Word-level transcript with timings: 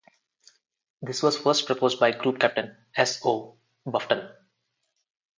This 1.03 1.21
was 1.21 1.37
first 1.37 1.67
proposed 1.67 1.99
by 1.99 2.09
Group 2.09 2.39
Captain 2.39 2.75
S. 2.95 3.21
O. 3.23 3.55
Bufton. 3.85 4.33